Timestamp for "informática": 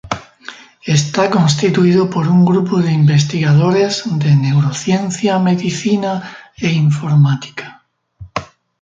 6.87-7.83